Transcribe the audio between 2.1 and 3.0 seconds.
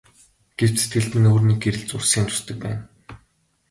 тусдаг байна.